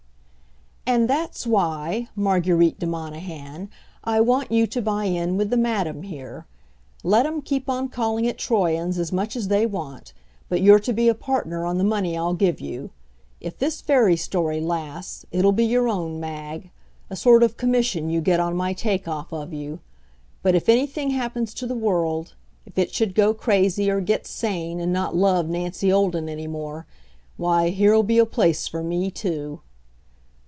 And 0.87 1.09
that's 1.09 1.47
why, 1.47 2.09
Marguerite 2.17 2.77
de 2.79 2.85
Monahan, 2.85 3.69
I 4.03 4.19
want 4.19 4.51
you 4.51 4.67
to 4.67 4.81
buy 4.81 5.05
in 5.05 5.37
with 5.37 5.49
the 5.49 5.55
madam 5.55 6.01
here. 6.03 6.47
Let 7.01 7.25
'em 7.25 7.41
keep 7.43 7.69
on 7.69 7.87
calling 7.87 8.25
it 8.25 8.37
Troyon's 8.37 8.99
as 8.99 9.09
much 9.11 9.37
as 9.37 9.47
they 9.47 9.65
want, 9.65 10.11
but 10.49 10.59
you're 10.61 10.79
to 10.79 10.91
be 10.91 11.07
a 11.07 11.13
partner 11.15 11.65
on 11.65 11.77
the 11.77 11.85
money 11.85 12.17
I'll 12.17 12.33
give 12.33 12.59
you. 12.59 12.89
If 13.39 13.57
this 13.57 13.79
fairy 13.79 14.17
story 14.17 14.59
lasts, 14.59 15.25
it'll 15.31 15.53
be 15.53 15.63
your 15.63 15.87
own, 15.87 16.19
Mag 16.19 16.71
a 17.09 17.15
sort 17.15 17.41
of 17.41 17.55
commission 17.57 18.09
you 18.09 18.19
get 18.19 18.41
on 18.41 18.57
my 18.57 18.73
take 18.73 19.07
off 19.07 19.31
of 19.31 19.53
you. 19.53 19.79
But 20.43 20.55
if 20.55 20.67
anything 20.67 21.11
happens 21.11 21.53
to 21.53 21.65
the 21.67 21.75
world 21.75 22.33
if 22.65 22.77
it 22.77 22.93
should 22.93 23.15
go 23.15 23.33
crazy, 23.33 23.89
or 23.89 24.01
get 24.01 24.27
sane, 24.27 24.81
and 24.81 24.91
not 24.91 25.15
love 25.15 25.47
Nancy 25.47 25.89
Olden 25.89 26.27
any 26.27 26.47
more, 26.47 26.85
why, 27.37 27.69
here'll 27.69 28.03
be 28.03 28.17
a 28.19 28.25
place 28.25 28.67
for 28.67 28.83
me, 28.83 29.09
too. 29.09 29.61